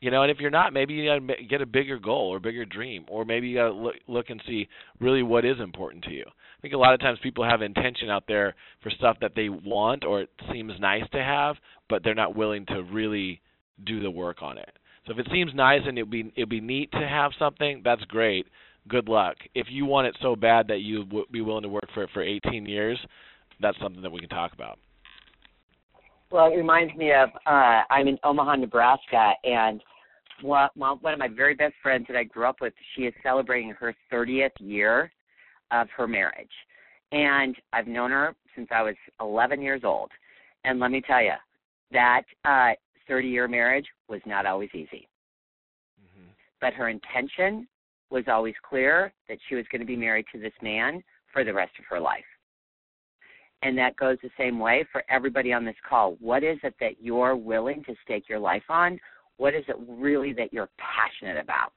[0.00, 2.38] You know, and if you're not, maybe you got to get a bigger goal or
[2.38, 4.68] bigger dream, or maybe you got to look, look and see
[5.00, 6.24] really what is important to you
[6.64, 10.02] think a lot of times people have intention out there for stuff that they want
[10.02, 11.56] or it seems nice to have,
[11.90, 13.42] but they're not willing to really
[13.84, 14.70] do the work on it.
[15.06, 18.00] So if it seems nice and it'd be it'd be neat to have something, that's
[18.04, 18.46] great.
[18.88, 19.36] Good luck.
[19.54, 22.08] If you want it so bad that you would be willing to work for it
[22.14, 22.98] for 18 years,
[23.60, 24.78] that's something that we can talk about.
[26.30, 29.82] Well, it reminds me of uh, I'm in Omaha, Nebraska, and
[30.40, 33.70] one, one of my very best friends that I grew up with, she is celebrating
[33.72, 35.12] her 30th year
[35.70, 36.50] of her marriage.
[37.12, 40.10] And I've known her since I was 11 years old.
[40.64, 41.34] And let me tell you,
[41.92, 42.72] that uh,
[43.06, 45.08] 30 year marriage was not always easy.
[46.00, 46.28] Mm-hmm.
[46.60, 47.68] But her intention
[48.10, 51.52] was always clear that she was going to be married to this man for the
[51.52, 52.24] rest of her life.
[53.62, 56.16] And that goes the same way for everybody on this call.
[56.20, 59.00] What is it that you're willing to stake your life on?
[59.38, 61.72] What is it really that you're passionate about?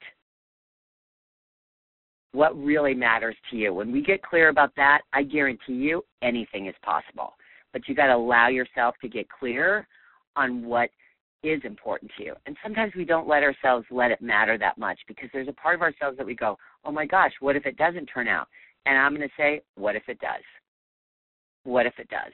[2.33, 3.73] What really matters to you.
[3.73, 7.33] When we get clear about that, I guarantee you anything is possible.
[7.73, 9.87] But you got to allow yourself to get clear
[10.35, 10.89] on what
[11.43, 12.33] is important to you.
[12.45, 15.75] And sometimes we don't let ourselves let it matter that much because there's a part
[15.75, 18.47] of ourselves that we go, oh my gosh, what if it doesn't turn out?
[18.85, 20.43] And I'm going to say, what if it does?
[21.63, 22.31] What if it does?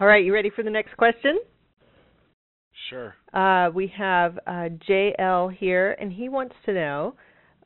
[0.00, 1.38] All right, you ready for the next question?
[2.88, 3.14] Sure.
[3.32, 7.14] Uh, we have uh, JL here, and he wants to know.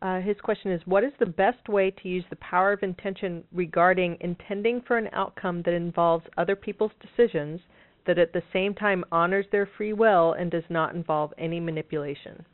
[0.00, 3.42] Uh, his question is What is the best way to use the power of intention
[3.52, 7.60] regarding intending for an outcome that involves other people's decisions,
[8.06, 12.44] that at the same time honors their free will and does not involve any manipulation?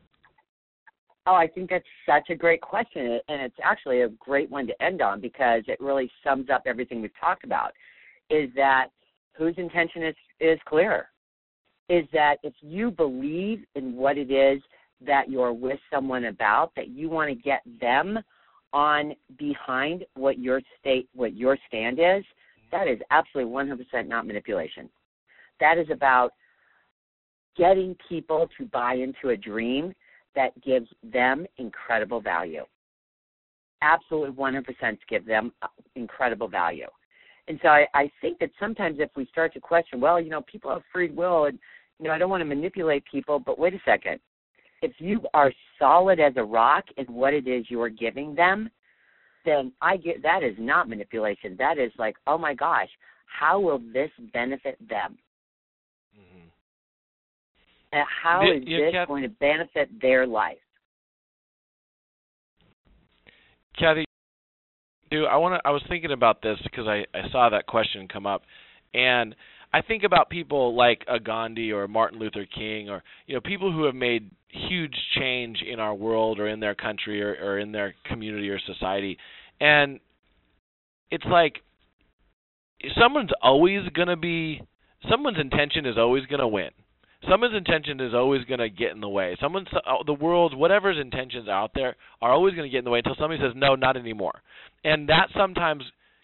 [1.26, 4.82] Oh, I think that's such a great question, and it's actually a great one to
[4.82, 7.72] end on because it really sums up everything we've talked about.
[8.28, 8.88] Is that
[9.36, 11.08] whose intention is is clear?
[11.88, 14.62] Is that if you believe in what it is
[15.04, 18.18] that you're with someone about, that you want to get them
[18.72, 22.24] on behind what your state, what your stand is,
[22.72, 24.88] that is absolutely 100% not manipulation.
[25.60, 26.32] That is about
[27.56, 29.94] getting people to buy into a dream
[30.34, 32.64] that gives them incredible value.
[33.82, 36.88] Absolutely 100% to give them uh, incredible value.
[37.46, 40.42] And so I, I think that sometimes if we start to question, well, you know,
[40.42, 41.58] people have free will and
[41.98, 44.18] you know, I don't want to manipulate people, but wait a second.
[44.82, 48.70] If you are solid as a rock in what it is you are giving them,
[49.44, 51.56] then I get that is not manipulation.
[51.58, 52.88] That is like, oh my gosh,
[53.26, 55.16] how will this benefit them?
[56.18, 56.48] Mm-hmm.
[57.92, 60.58] And how is this going to benefit their life?
[63.78, 64.03] Kathy,
[65.14, 65.68] do I want to?
[65.68, 68.42] I was thinking about this because I I saw that question come up,
[68.92, 69.34] and
[69.72, 73.72] I think about people like a Gandhi or Martin Luther King or you know people
[73.72, 77.70] who have made huge change in our world or in their country or, or in
[77.70, 79.16] their community or society,
[79.60, 80.00] and
[81.10, 81.54] it's like
[83.00, 84.60] someone's always going to be
[85.08, 86.70] someone's intention is always going to win.
[87.28, 89.36] Someone's intention is always going to get in the way.
[89.40, 92.90] Someone's uh, the world's whatever's intentions out there are always going to get in the
[92.90, 94.42] way until somebody says no, not anymore.
[94.84, 95.82] And that sometimes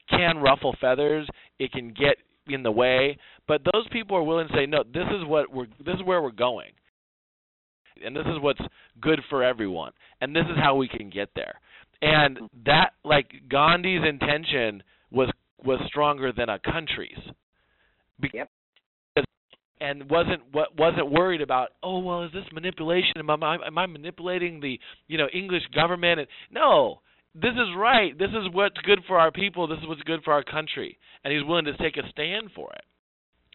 [0.09, 1.27] can ruffle feathers.
[1.59, 2.17] It can get
[2.49, 5.67] in the way, but those people are willing to say, no, this is what we're,
[5.85, 6.71] this is where we're going,
[8.05, 8.61] and this is what's
[9.01, 11.61] good for everyone, and this is how we can get there.
[12.03, 15.31] And that, like Gandhi's intention was
[15.63, 17.19] was stronger than a country's.
[18.19, 18.51] Because, yep.
[19.81, 21.71] And wasn't what wasn't worried about.
[21.83, 23.13] Oh well, is this manipulation?
[23.17, 26.21] Am I am I manipulating the you know English government?
[26.21, 27.01] And no,
[27.35, 28.19] this is right.
[28.19, 29.67] This is what's good for our people.
[29.67, 30.99] This is what's good for our country.
[31.25, 32.83] And he's willing to take a stand for it.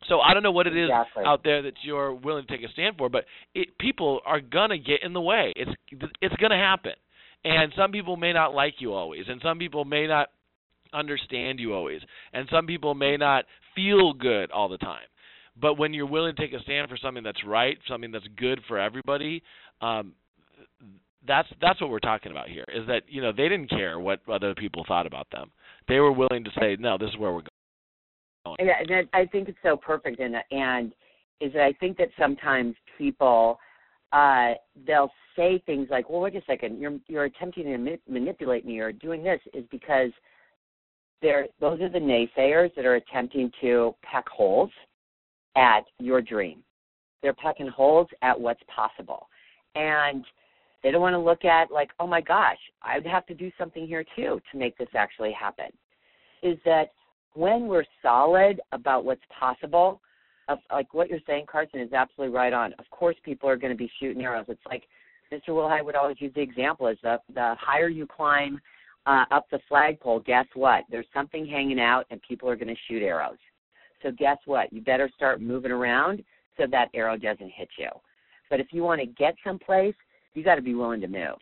[0.08, 1.24] So I don't know what it is exactly.
[1.26, 4.78] out there that you're willing to take a stand for, but it, people are gonna
[4.78, 5.54] get in the way.
[5.56, 5.72] It's
[6.22, 6.94] it's gonna happen,
[7.44, 10.30] and some people may not like you always, and some people may not
[10.94, 12.02] understand you always,
[12.34, 15.06] and some people may not feel good all the time.
[15.60, 18.60] But when you're willing to take a stand for something that's right, something that's good
[18.68, 19.42] for everybody,
[19.82, 20.14] um,
[21.28, 22.66] that's that's what we're talking about here.
[22.74, 25.52] Is that you know they didn't care what other people thought about them.
[25.88, 28.58] They were willing to say, no, this is where we're going.
[28.60, 30.94] And that, I think it's so perfect, and and
[31.42, 33.60] is that I think that sometimes people
[34.14, 34.54] uh,
[34.86, 38.80] they'll say things like, "Well, wait a second, you're you're attempting to ma- manipulate me
[38.80, 40.12] or doing this," is because
[41.22, 44.70] they're those are the naysayers that are attempting to peck holes
[45.56, 46.64] at your dream.
[47.22, 49.28] They're pecking holes at what's possible,
[49.76, 50.24] and
[50.84, 53.88] they don't want to look at like, "Oh my gosh, I'd have to do something
[53.88, 55.72] here too to make this actually happen."
[56.44, 56.92] Is that
[57.34, 60.02] when we're solid about what's possible,
[60.48, 62.74] of, like what you're saying, Carson, is absolutely right on.
[62.74, 64.46] Of course, people are going to be shooting arrows.
[64.48, 64.84] It's like
[65.32, 65.50] Mr.
[65.50, 68.62] Willhite would always use the example: is the the higher you climb
[69.06, 70.84] uh, up the flagpole, guess what?
[70.90, 73.38] There's something hanging out, and people are going to shoot arrows.
[74.06, 74.72] So guess what?
[74.72, 76.24] You better start moving around
[76.58, 77.90] so that arrow doesn't hit you.
[78.52, 79.96] But if you want to get someplace,
[80.36, 81.38] you got to be willing to move.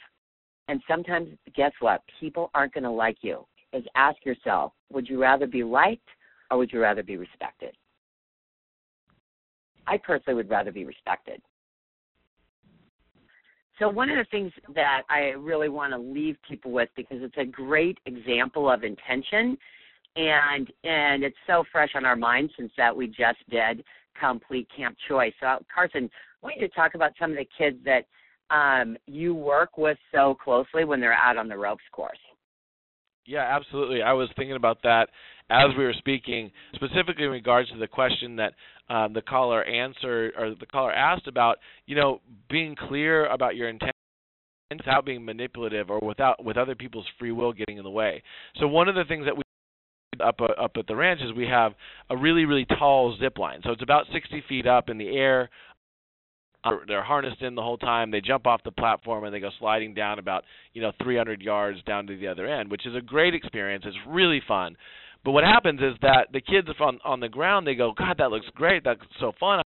[0.69, 2.02] And sometimes, guess what?
[2.21, 6.08] People aren't going to like you is ask yourself, would you rather be liked
[6.49, 7.76] or would you rather be respected?
[9.86, 11.41] I personally would rather be respected.
[13.78, 17.38] So one of the things that I really want to leave people with because it's
[17.38, 19.58] a great example of intention
[20.15, 23.84] and and it's so fresh on our minds since that we just did
[24.19, 25.34] complete camp choice.
[25.39, 26.10] So Carson,
[26.41, 28.06] I want you to talk about some of the kids that
[28.54, 32.17] um, you work with so closely when they're out on the ropes course.
[33.26, 34.02] Yeah, absolutely.
[34.02, 35.08] I was thinking about that
[35.49, 38.54] as we were speaking, specifically in regards to the question that
[38.89, 43.69] um, the caller answered or the caller asked about, you know, being clear about your
[43.69, 43.93] intent
[44.71, 48.21] without being manipulative or without with other people's free will getting in the way.
[48.60, 49.43] So one of the things that we
[50.21, 51.73] up uh, up at the ranch is we have
[52.10, 53.62] a really really tall zip line.
[53.63, 55.49] So it's about 60 feet up in the air
[56.88, 58.12] they're harnessed in the whole time.
[58.12, 61.84] They jump off the platform and they go sliding down about you know 300 yards
[61.84, 63.84] down to the other end, which is a great experience.
[63.86, 64.78] It's really fun.
[65.26, 68.32] But what happens is that the kids on on the ground they go, God, that
[68.32, 68.84] looks great.
[68.84, 69.62] That's so fun.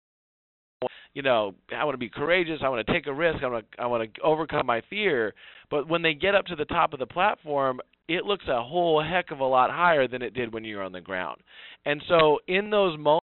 [1.14, 2.60] You know, I want to be courageous.
[2.62, 3.44] I want to take a risk.
[3.44, 5.34] I want to I want to overcome my fear.
[5.70, 9.04] But when they get up to the top of the platform, it looks a whole
[9.04, 11.42] heck of a lot higher than it did when you were on the ground.
[11.86, 13.26] And so in those moments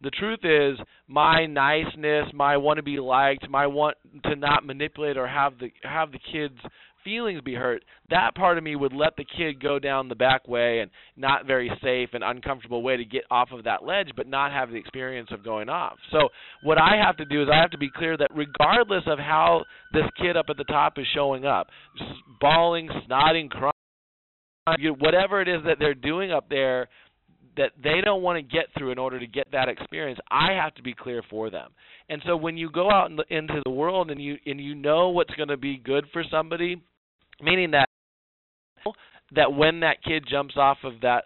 [0.00, 5.16] the truth is my niceness, my want to be liked, my want to not manipulate
[5.16, 6.58] or have the have the kids
[7.08, 10.46] feelings be hurt, that part of me would let the kid go down the back
[10.46, 14.26] way and not very safe and uncomfortable way to get off of that ledge, but
[14.26, 15.96] not have the experience of going off.
[16.12, 16.28] So
[16.62, 19.64] what I have to do is I have to be clear that regardless of how
[19.92, 21.68] this kid up at the top is showing up,
[22.40, 23.72] bawling, snotting, crying,
[24.98, 26.88] whatever it is that they're doing up there,
[27.56, 30.74] that they don't want to get through in order to get that experience, I have
[30.76, 31.70] to be clear for them.
[32.08, 34.74] And so when you go out in the, into the world and you and you
[34.74, 36.80] know what's going to be good for somebody,
[37.42, 37.88] meaning that
[39.34, 41.24] that when that kid jumps off of that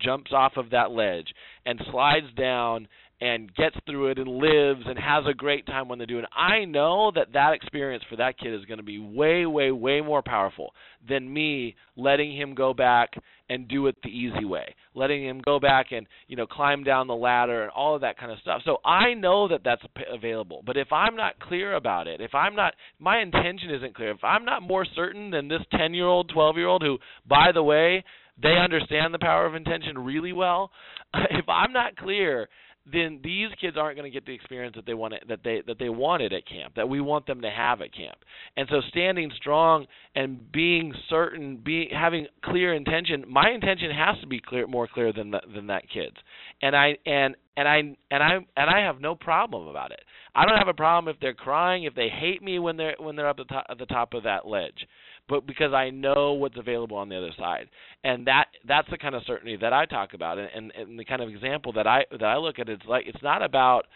[0.00, 1.28] jumps off of that ledge
[1.64, 2.88] and slides down
[3.20, 6.24] and gets through it and lives and has a great time when they do it.
[6.34, 10.00] I know that that experience for that kid is going to be way, way, way
[10.00, 10.72] more powerful
[11.06, 13.10] than me letting him go back
[13.50, 17.08] and do it the easy way, letting him go back and you know climb down
[17.08, 18.62] the ladder and all of that kind of stuff.
[18.64, 20.62] So I know that that's available.
[20.64, 24.12] But if I'm not clear about it, if I'm not, my intention isn't clear.
[24.12, 28.04] If I'm not more certain than this 10-year-old, 12-year-old who, by the way,
[28.42, 30.70] they understand the power of intention really well.
[31.30, 32.48] If I'm not clear
[32.92, 35.78] then these kids aren't going to get the experience that they want that they that
[35.78, 38.16] they wanted at camp that we want them to have at camp.
[38.56, 44.26] And so standing strong and being certain being having clear intention my intention has to
[44.26, 46.16] be clear more clear than the, than that kid's.
[46.62, 50.00] And i and and i and i and i have no problem about it.
[50.34, 53.16] I don't have a problem if they're crying if they hate me when they're when
[53.16, 54.86] they're up the top, at the top of that ledge
[55.30, 57.68] but because I know what's available on the other side,
[58.02, 61.04] and that that's the kind of certainty that I talk about, and, and, and the
[61.04, 62.68] kind of example that I that I look at.
[62.68, 63.86] It's like it's not about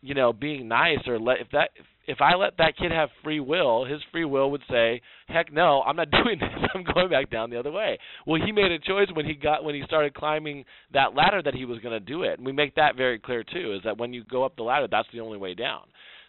[0.00, 1.70] you know being nice or let if that
[2.06, 5.82] if I let that kid have free will, his free will would say, "Heck no,
[5.82, 6.70] I'm not doing this.
[6.74, 9.64] I'm going back down the other way." Well, he made a choice when he got
[9.64, 10.64] when he started climbing
[10.94, 13.42] that ladder that he was going to do it, and we make that very clear
[13.42, 13.74] too.
[13.74, 15.82] Is that when you go up the ladder, that's the only way down.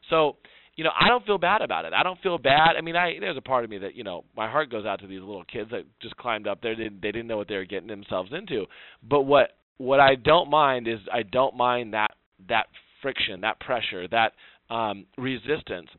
[0.10, 0.38] So
[0.80, 1.92] you know, I don't feel bad about it.
[1.92, 2.78] I don't feel bad.
[2.78, 5.02] I mean, I there's a part of me that you know, my heart goes out
[5.02, 6.74] to these little kids that just climbed up there.
[6.74, 8.66] They, they didn't know what they were getting themselves into.
[9.04, 12.12] But what what I don't mind is I don't mind that
[12.48, 12.68] that
[13.02, 14.32] friction, that pressure, that
[14.74, 15.90] um, resistance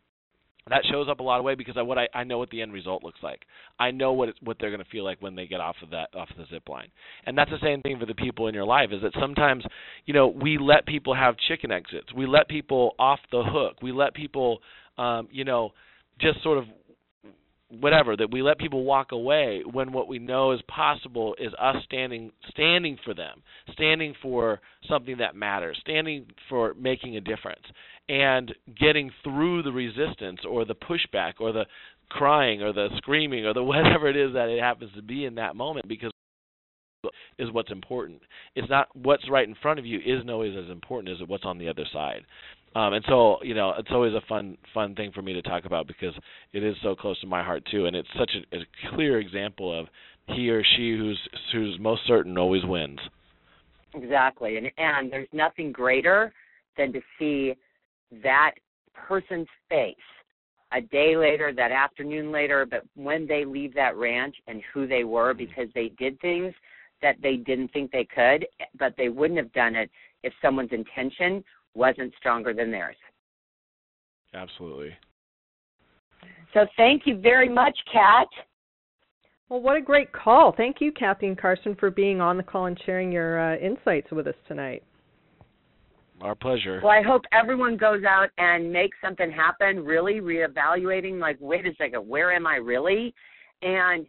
[0.68, 2.62] that shows up a lot of way because I what I, I know what the
[2.62, 3.42] end result looks like.
[3.78, 6.14] I know what what they're going to feel like when they get off of that
[6.14, 6.88] off of the zip line.
[7.26, 9.64] And that's the same thing for the people in your life is that sometimes,
[10.06, 12.12] you know, we let people have chicken exits.
[12.14, 13.82] We let people off the hook.
[13.82, 14.60] We let people
[15.00, 15.72] um, you know,
[16.20, 16.64] just sort of
[17.80, 21.76] whatever that we let people walk away when what we know is possible is us
[21.84, 23.42] standing standing for them
[23.72, 27.62] standing for something that matters standing for making a difference
[28.10, 31.64] and getting through the resistance or the pushback or the
[32.08, 35.36] crying or the screaming or the whatever it is that it happens to be in
[35.36, 36.10] that moment because
[37.38, 38.20] is what's important.
[38.56, 41.56] It's not what's right in front of you isn't always as important as what's on
[41.56, 42.26] the other side.
[42.74, 45.64] Um, and so, you know, it's always a fun, fun thing for me to talk
[45.64, 46.14] about because
[46.52, 49.76] it is so close to my heart too, and it's such a, a clear example
[49.76, 49.86] of
[50.26, 51.18] he or she who's
[51.52, 52.98] who's most certain always wins.
[53.94, 56.32] Exactly, and and there's nothing greater
[56.76, 57.54] than to see
[58.22, 58.52] that
[58.94, 59.96] person's face
[60.72, 65.04] a day later, that afternoon later, but when they leave that ranch and who they
[65.04, 65.44] were mm-hmm.
[65.44, 66.54] because they did things
[67.02, 68.46] that they didn't think they could,
[68.78, 69.90] but they wouldn't have done it
[70.22, 71.42] if someone's intention
[71.74, 72.96] wasn't stronger than theirs.
[74.34, 74.94] Absolutely.
[76.54, 78.28] So thank you very much, Kat.
[79.48, 80.52] Well, what a great call.
[80.56, 84.10] Thank you, Kathy and Carson, for being on the call and sharing your uh, insights
[84.12, 84.84] with us tonight.
[86.22, 86.80] Our pleasure.
[86.82, 91.74] Well, I hope everyone goes out and makes something happen, really reevaluating, like, wait a
[91.76, 93.14] second, where am I really?
[93.62, 94.06] And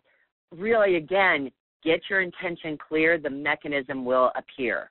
[0.52, 1.50] really, again,
[1.84, 3.18] get your intention clear.
[3.18, 4.90] The mechanism will appear.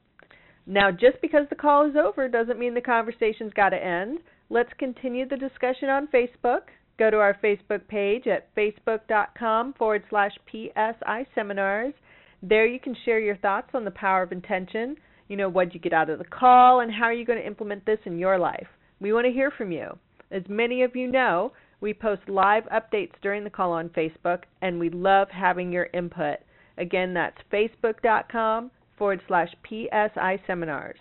[0.67, 4.19] Now, just because the call is over doesn't mean the conversation's got to end.
[4.49, 6.61] Let's continue the discussion on Facebook.
[6.97, 11.93] Go to our Facebook page at facebook.com forward slash PSI seminars.
[12.41, 14.95] There you can share your thoughts on the power of intention.
[15.27, 17.47] You know, what you get out of the call and how are you going to
[17.47, 18.67] implement this in your life.
[19.01, 19.97] We want to hear from you.
[20.31, 24.79] As many of you know, we post live updates during the call on Facebook, and
[24.79, 26.37] we love having your input.
[26.77, 30.99] Again, that's facebook.com forward slash PSI seminars.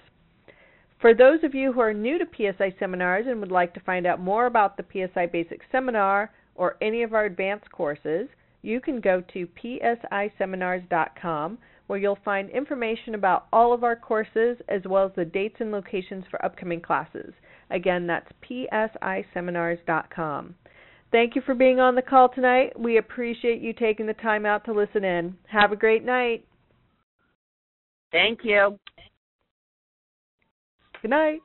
[1.04, 4.06] For those of you who are new to PSI seminars and would like to find
[4.06, 8.26] out more about the PSI Basic Seminar or any of our advanced courses,
[8.62, 14.80] you can go to psiseminars.com where you'll find information about all of our courses as
[14.86, 17.34] well as the dates and locations for upcoming classes.
[17.70, 20.54] Again, that's psiseminars.com.
[21.12, 22.80] Thank you for being on the call tonight.
[22.80, 25.36] We appreciate you taking the time out to listen in.
[25.48, 26.46] Have a great night.
[28.10, 28.78] Thank you.
[31.04, 31.42] Good night.